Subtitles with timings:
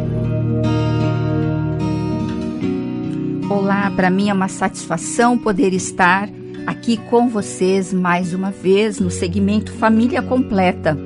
[3.50, 6.30] Olá, para mim é uma satisfação poder estar
[6.68, 10.96] aqui com vocês mais uma vez no segmento Família Completa.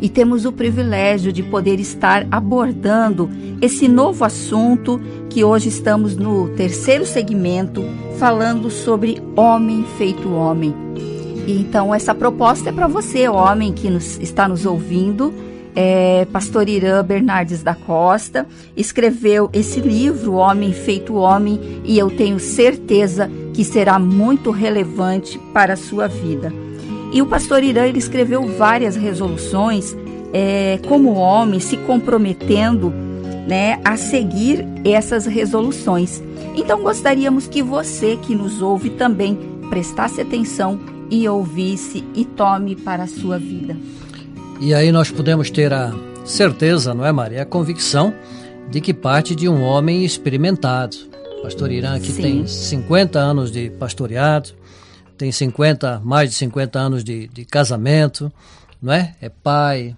[0.00, 3.28] E temos o privilégio de poder estar abordando
[3.60, 5.00] esse novo assunto
[5.36, 7.84] que hoje estamos no terceiro segmento,
[8.18, 10.74] falando sobre homem feito homem.
[11.46, 15.34] E então essa proposta é para você, homem que nos, está nos ouvindo
[15.74, 22.40] é, pastor Irã Bernardes da Costa, escreveu esse livro, Homem Feito Homem, e eu tenho
[22.40, 26.50] certeza que será muito relevante para a sua vida.
[27.12, 29.94] E o pastor Irã ele escreveu várias resoluções
[30.32, 33.04] é, como homem, se comprometendo
[33.46, 36.22] né, a seguir essas resoluções.
[36.54, 40.78] Então gostaríamos que você que nos ouve também prestasse atenção
[41.10, 43.76] e ouvisse e tome para a sua vida.
[44.60, 45.92] E aí nós podemos ter a
[46.24, 47.42] certeza, não é, Maria?
[47.42, 48.12] A convicção
[48.70, 50.96] de que parte de um homem experimentado.
[51.42, 54.50] Pastor Irã que tem 50 anos de pastoreado,
[55.16, 58.32] tem 50, mais de 50 anos de, de casamento,
[58.82, 59.14] não é?
[59.20, 59.94] É pai,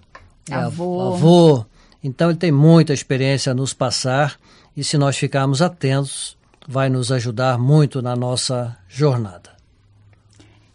[0.50, 1.64] é avô.
[2.02, 4.38] Então ele tem muita experiência a nos passar
[4.76, 6.36] e se nós ficarmos atentos,
[6.66, 9.50] vai nos ajudar muito na nossa jornada.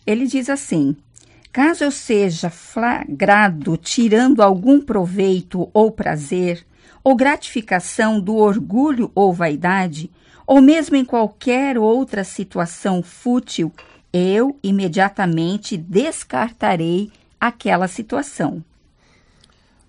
[0.05, 0.95] Ele diz assim:
[1.51, 6.65] Caso eu seja flagrado tirando algum proveito ou prazer,
[7.03, 10.09] ou gratificação do orgulho ou vaidade,
[10.45, 13.71] ou mesmo em qualquer outra situação fútil,
[14.11, 18.63] eu imediatamente descartarei aquela situação.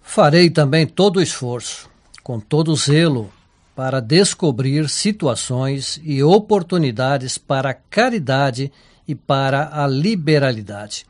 [0.05, 1.91] Farei também todo o esforço,
[2.23, 3.33] com todo zelo,
[3.75, 8.71] para descobrir situações e oportunidades para a caridade
[9.09, 11.05] e para a liberalidade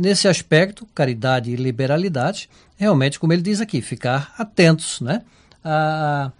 [0.00, 2.48] nesse aspecto, caridade e liberalidade,
[2.78, 5.20] realmente, como ele diz aqui, ficar atentos né,
[5.62, 6.32] à,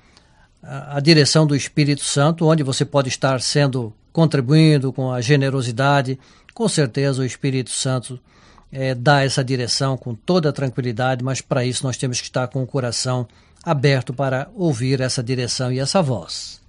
[0.62, 6.18] à direção do Espírito Santo, onde você pode estar sendo contribuindo com a generosidade.
[6.54, 8.18] Com certeza o Espírito Santo
[8.72, 12.48] é, dá essa direção com toda a tranquilidade, mas para isso nós temos que estar
[12.48, 13.26] com o coração
[13.62, 16.60] aberto para ouvir essa direção e essa voz.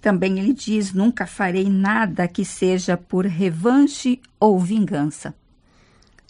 [0.00, 5.34] Também ele diz: Nunca farei nada que seja por revanche ou vingança.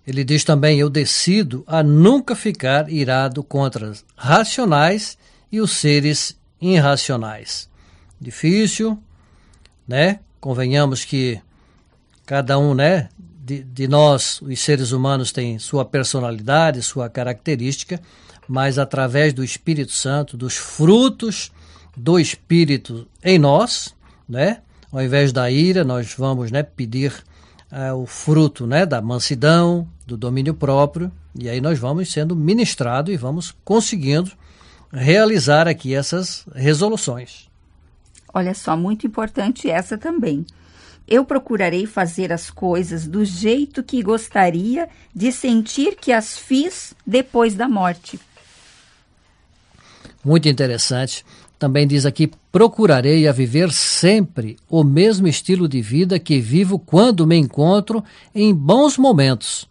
[0.07, 5.17] Ele diz também: Eu decido a nunca ficar irado contra os racionais
[5.51, 7.69] e os seres irracionais.
[8.21, 8.99] Difícil,
[9.89, 10.21] né?
[10.39, 11.41] Convenhamos que
[12.27, 13.09] cada um, né,
[13.53, 18.01] de, de nós, os seres humanos, tem sua personalidade, sua característica,
[18.49, 21.53] mas através do Espírito Santo, dos frutos
[21.95, 23.95] do Espírito em nós,
[24.27, 24.63] né?
[24.91, 27.15] Ao invés da ira, nós vamos, né, pedir
[27.71, 33.13] é, o fruto né, da mansidão, do domínio próprio, e aí nós vamos sendo ministrados
[33.13, 34.31] e vamos conseguindo
[34.93, 37.49] realizar aqui essas resoluções.
[38.35, 40.45] Olha só, muito importante essa também.
[41.07, 47.55] Eu procurarei fazer as coisas do jeito que gostaria de sentir que as fiz depois
[47.55, 48.19] da morte.
[50.25, 51.25] Muito interessante.
[51.59, 57.27] Também diz aqui: procurarei a viver sempre o mesmo estilo de vida que vivo quando
[57.27, 58.03] me encontro
[58.35, 59.69] em bons momentos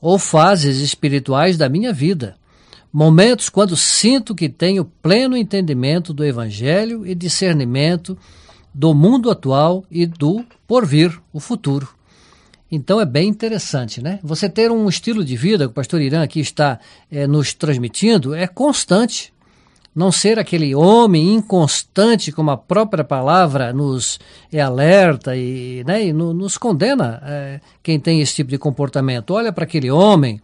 [0.00, 2.36] ou fases espirituais da minha vida.
[2.92, 8.18] Momentos quando sinto que tenho pleno entendimento do Evangelho e discernimento
[8.74, 11.88] do mundo atual e do porvir, o futuro.
[12.70, 14.18] Então é bem interessante, né?
[14.22, 16.80] Você ter um estilo de vida, que o pastor Irã aqui está
[17.10, 19.30] é, nos transmitindo, é constante.
[19.94, 24.18] Não ser aquele homem inconstante, como a própria palavra nos
[24.50, 29.34] é alerta e, né, e no, nos condena é, quem tem esse tipo de comportamento.
[29.34, 30.40] Olha para aquele homem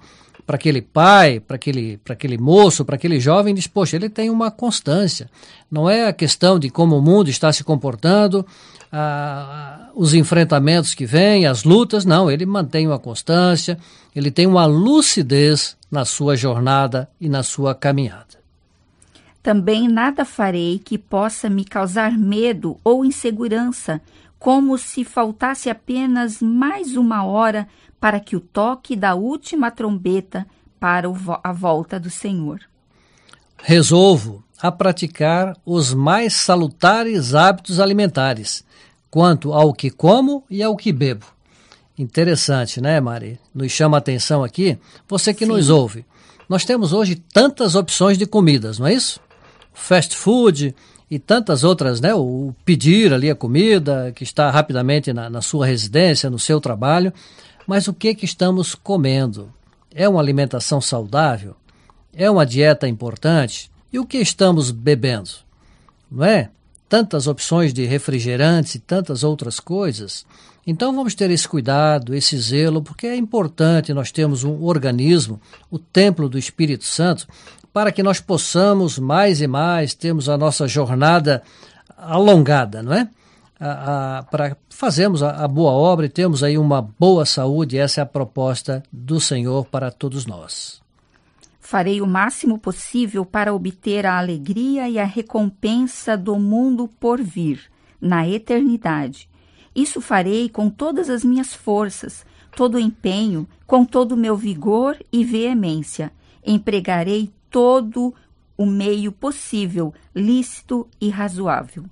[0.48, 4.50] para aquele pai, para aquele, aquele moço, para aquele jovem, diz: Poxa, ele tem uma
[4.50, 5.28] constância.
[5.70, 8.46] Não é a questão de como o mundo está se comportando,
[9.94, 13.78] os enfrentamentos que vêm, as lutas, não, ele mantém uma constância,
[14.16, 18.38] ele tem uma lucidez na sua jornada e na sua caminhada.
[19.42, 24.00] Também nada farei que possa me causar medo ou insegurança,
[24.38, 27.66] como se faltasse apenas mais uma hora
[28.00, 30.46] para que o toque da última trombeta
[30.78, 31.08] para
[31.42, 32.60] a volta do Senhor.
[33.60, 38.64] Resolvo a praticar os mais salutares hábitos alimentares,
[39.10, 41.26] quanto ao que como e ao que bebo.
[41.96, 43.40] Interessante, né, Mari?
[43.52, 45.52] Nos chama a atenção aqui, você que Sim.
[45.52, 46.04] nos ouve.
[46.48, 49.20] Nós temos hoje tantas opções de comidas, não é isso?
[49.72, 50.74] Fast food
[51.10, 52.14] e tantas outras, né?
[52.14, 57.12] O pedir ali a comida, que está rapidamente na, na sua residência, no seu trabalho.
[57.66, 59.52] Mas o que, que estamos comendo?
[59.94, 61.56] É uma alimentação saudável?
[62.14, 63.70] É uma dieta importante?
[63.92, 65.30] E o que estamos bebendo?
[66.10, 66.50] Não é?
[66.88, 70.26] Tantas opções de refrigerantes e tantas outras coisas.
[70.66, 75.40] Então vamos ter esse cuidado, esse zelo, porque é importante nós termos um organismo,
[75.70, 77.26] o templo do Espírito Santo,
[77.78, 81.44] para que nós possamos mais e mais termos a nossa jornada
[81.96, 83.08] alongada, não é?
[84.32, 87.78] para fazermos a, a, boa obra e termos aí uma boa saúde.
[87.78, 90.82] Essa é a proposta do Senhor para todos nós.
[91.60, 97.60] Farei o máximo possível para obter a alegria e a recompensa do mundo por vir,
[98.00, 99.28] na eternidade.
[99.72, 102.26] Isso farei com todas as minhas forças,
[102.56, 106.10] todo o empenho, com todo o meu vigor e veemência.
[106.44, 108.14] Empregarei todo
[108.56, 111.84] o meio possível, lícito e razoável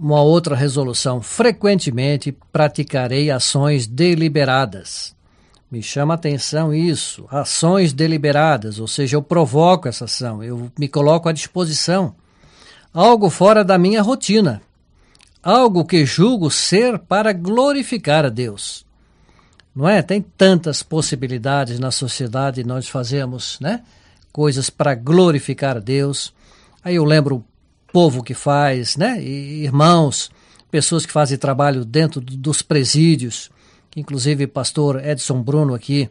[0.00, 1.20] uma outra resolução.
[1.20, 5.14] Frequentemente praticarei ações deliberadas.
[5.70, 10.88] Me chama a atenção isso, ações deliberadas, ou seja, eu provoco essa ação, eu me
[10.88, 12.14] coloco à disposição.
[12.92, 14.60] Algo fora da minha rotina,
[15.40, 18.84] algo que julgo ser para glorificar a Deus.
[19.72, 20.02] Não é?
[20.02, 23.82] Tem tantas possibilidades na sociedade, nós fazemos, né?
[24.32, 26.32] Coisas para glorificar a Deus.
[26.82, 27.44] Aí eu lembro
[27.92, 29.22] povo que faz, né?
[29.22, 30.30] E irmãos,
[30.70, 33.50] pessoas que fazem trabalho dentro dos presídios,
[33.96, 36.08] inclusive pastor Edson Bruno aqui,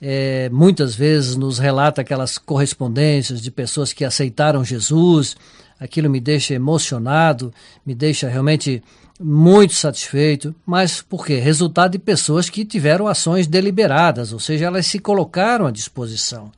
[0.00, 5.36] é, muitas vezes nos relata aquelas correspondências de pessoas que aceitaram Jesus.
[5.78, 7.52] Aquilo me deixa emocionado,
[7.84, 8.82] me deixa realmente
[9.18, 11.38] muito satisfeito, mas por quê?
[11.38, 16.50] Resultado de pessoas que tiveram ações deliberadas, ou seja, elas se colocaram à disposição.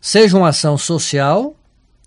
[0.00, 1.54] Seja uma ação social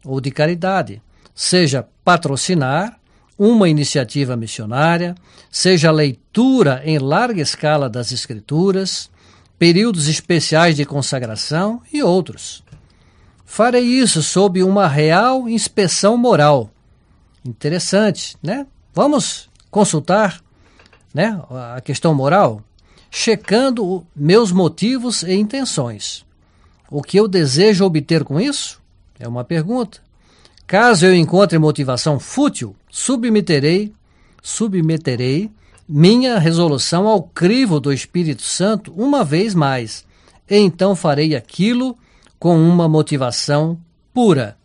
[0.05, 1.01] ou de caridade
[1.39, 3.00] seja patrocinar
[3.38, 5.15] uma iniciativa missionária,
[5.50, 9.10] seja leitura em larga escala das Escrituras,
[9.58, 12.62] períodos especiais de consagração e outros.
[13.46, 16.69] Farei isso sob uma real inspeção moral.
[17.46, 18.67] Interessante, né?
[18.93, 20.41] Vamos consultar
[21.13, 21.41] né,
[21.75, 22.62] a questão moral,
[23.10, 26.25] checando meus motivos e intenções.
[26.91, 28.81] O que eu desejo obter com isso?
[29.19, 30.00] É uma pergunta.
[30.65, 33.93] Caso eu encontre motivação fútil, submeterei,
[34.41, 35.51] submeterei
[35.88, 40.05] minha resolução ao crivo do Espírito Santo uma vez mais,
[40.50, 41.98] e então farei aquilo
[42.39, 43.79] com uma motivação
[44.13, 44.55] pura.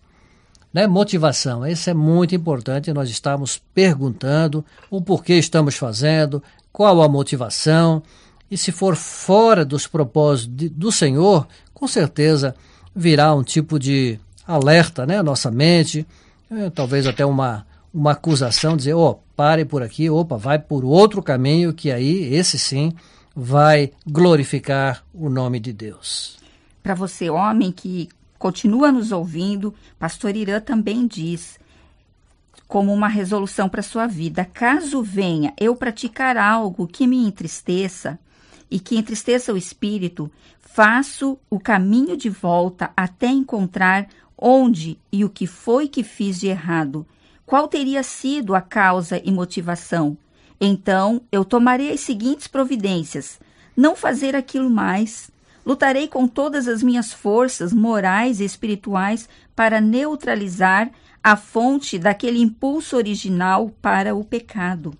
[0.73, 0.87] Né?
[0.87, 2.93] Motivação, isso é muito importante.
[2.93, 8.02] Nós estamos perguntando o porquê estamos fazendo, qual a motivação,
[8.50, 12.54] e se for fora dos propósitos do Senhor, com certeza
[12.95, 16.07] virá um tipo de alerta né, a nossa mente,
[16.50, 20.85] é, talvez até uma, uma acusação, dizer, ó, oh, pare por aqui, opa, vai por
[20.85, 22.93] outro caminho, que aí, esse sim,
[23.35, 26.38] vai glorificar o nome de Deus.
[26.83, 31.59] Para você, homem que continua nos ouvindo, pastor Irã também diz,
[32.69, 34.45] como uma resolução para sua vida.
[34.45, 38.19] Caso venha eu praticar algo que me entristeça
[38.75, 40.28] e que entristeça o espírito,
[40.59, 46.49] faço o caminho de volta até encontrar onde e o que foi que fiz de
[46.49, 47.07] errado.
[47.47, 50.19] Qual teria sido a causa e motivação?
[50.61, 53.38] Então eu tomarei as seguintes providências:
[53.76, 55.31] não fazer aquilo mais.
[55.64, 60.90] Lutarei com todas as minhas forças morais e espirituais para neutralizar
[61.23, 64.93] a fonte daquele impulso original para o pecado.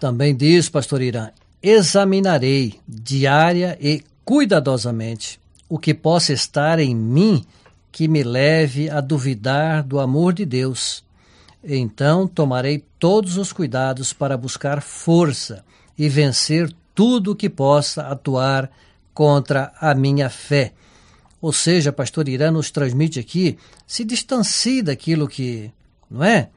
[0.00, 1.30] Também diz, pastor Irã,
[1.62, 7.44] examinarei diária e cuidadosamente o que possa estar em mim
[7.90, 11.04] que me leve a duvidar do amor de Deus.
[11.62, 15.64] Então tomarei todos os cuidados para buscar força
[15.96, 18.70] e vencer tudo o que possa atuar
[19.12, 20.72] contra a minha fé.
[21.40, 25.70] Ou seja, pastor Irã nos transmite aqui, se distancie daquilo que,
[26.10, 26.50] não é?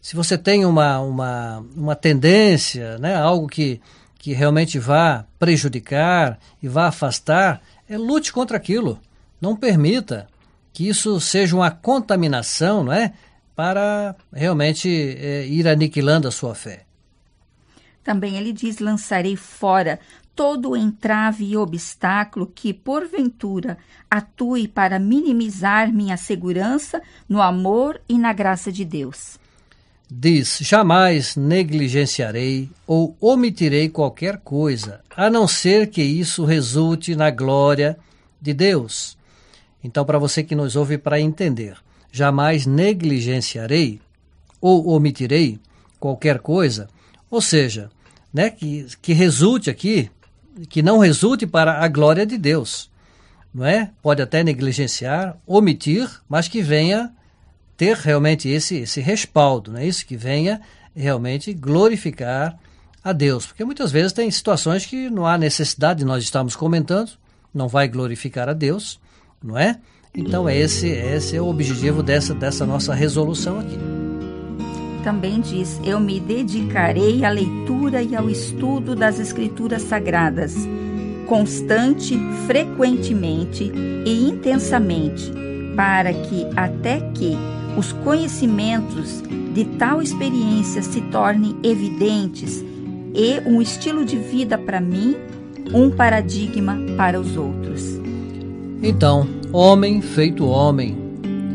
[0.00, 3.80] Se você tem uma, uma, uma tendência, né, algo que,
[4.24, 8.98] que realmente vá prejudicar e vá afastar, é, lute contra aquilo.
[9.38, 10.26] Não permita
[10.72, 13.12] que isso seja uma contaminação, não é?
[13.54, 16.86] Para realmente é, ir aniquilando a sua fé.
[18.02, 20.00] Também ele diz: lançarei fora
[20.34, 23.76] todo o entrave e obstáculo que, porventura,
[24.10, 29.38] atue para minimizar minha segurança no amor e na graça de Deus.
[30.10, 37.98] Diz: Jamais negligenciarei ou omitirei qualquer coisa, a não ser que isso resulte na glória
[38.40, 39.16] de Deus.
[39.82, 41.76] Então, para você que nos ouve para entender,
[42.12, 44.00] jamais negligenciarei
[44.60, 45.58] ou omitirei
[45.98, 46.88] qualquer coisa,
[47.30, 47.90] ou seja,
[48.32, 50.10] né, que, que resulte aqui
[50.68, 52.90] que não resulte para a glória de Deus.
[53.52, 53.90] Não é?
[54.02, 57.12] Pode até negligenciar, omitir, mas que venha
[57.76, 60.06] ter realmente esse, esse respaldo, não é isso?
[60.06, 60.60] Que venha
[60.94, 62.58] realmente glorificar
[63.02, 63.46] a Deus.
[63.46, 67.12] Porque muitas vezes tem situações que não há necessidade de nós estarmos comentando,
[67.52, 69.00] não vai glorificar a Deus,
[69.42, 69.78] não é?
[70.14, 73.78] Então esse, esse é o objetivo dessa, dessa nossa resolução aqui
[75.04, 80.56] também diz: Eu me dedicarei à leitura e ao estudo das Escrituras Sagradas,
[81.28, 83.70] constante, frequentemente
[84.06, 85.30] e intensamente,
[85.76, 87.36] para que, até que
[87.76, 92.64] os conhecimentos de tal experiência se tornem evidentes
[93.14, 95.16] e um estilo de vida para mim,
[95.72, 98.00] um paradigma para os outros.
[98.82, 100.96] Então, homem feito homem,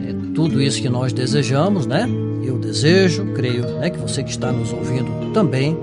[0.07, 2.07] é tudo isso que nós desejamos, né?
[2.49, 5.77] eu desejo, creio né, que você que está nos ouvindo também.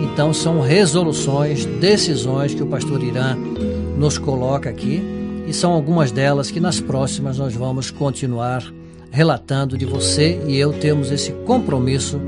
[0.00, 3.36] Então, são resoluções, decisões que o pastor Irã
[3.96, 5.02] nos coloca aqui
[5.46, 8.62] e são algumas delas que nas próximas nós vamos continuar
[9.10, 12.20] relatando de você e eu temos esse compromisso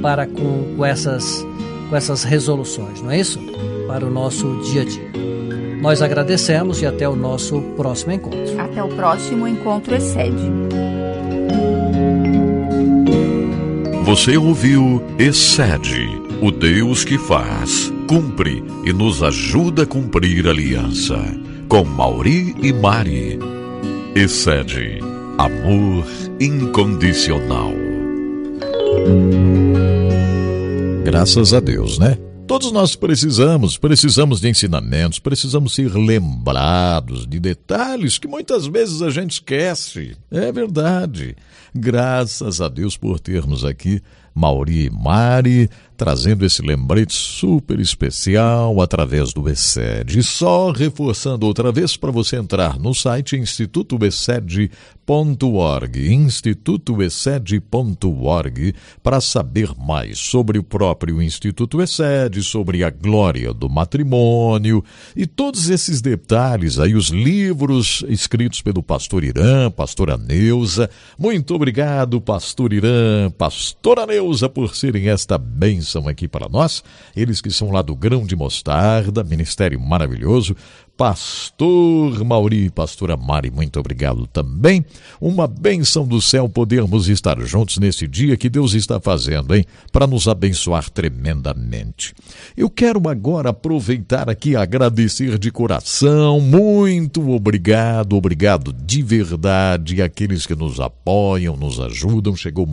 [0.00, 1.46] para com, com, essas,
[1.88, 3.38] com essas resoluções, não é isso?
[3.86, 5.12] Para o nosso dia a dia.
[5.80, 8.60] Nós agradecemos e até o nosso próximo encontro.
[8.60, 10.50] Até o próximo encontro excede.
[14.04, 16.06] Você ouviu Excede,
[16.40, 21.18] o Deus que faz, cumpre e nos ajuda a cumprir a aliança.
[21.68, 23.38] Com Mauri e Mari.
[24.14, 25.00] Excede,
[25.38, 26.06] amor
[26.40, 27.72] incondicional.
[31.04, 32.16] Graças a Deus, né?
[32.46, 39.10] Todos nós precisamos, precisamos de ensinamentos, precisamos ser lembrados de detalhes que muitas vezes a
[39.10, 40.16] gente esquece.
[40.30, 41.36] É verdade.
[41.74, 44.02] Graças a Deus por termos aqui
[44.34, 50.18] Mauri e Mari, trazendo esse lembrete super especial através do ESED.
[50.18, 60.18] E só reforçando outra vez para você entrar no site institutoesed.org, institutoesed.org, para saber mais
[60.18, 64.82] sobre o próprio Instituto ESED, sobre a glória do matrimônio
[65.14, 70.88] e todos esses detalhes aí, os livros escritos pelo pastor Irã, pastora Neuza.
[71.18, 76.82] Muito obrigado, pastor Irã, pastora Neuza por serem esta bênção aqui para nós.
[77.14, 80.56] Eles que são lá do Grão de Mostarda, ministério maravilhoso.
[80.96, 84.84] Pastor Mauri, pastora Mari, muito obrigado também.
[85.20, 89.64] Uma bênção do céu podermos estar juntos nesse dia que Deus está fazendo, hein?
[89.90, 92.14] Para nos abençoar tremendamente.
[92.56, 96.40] Eu quero agora aproveitar aqui e agradecer de coração.
[96.40, 102.36] Muito obrigado, obrigado de verdade àqueles que nos apoiam, nos ajudam.
[102.36, 102.66] Chegou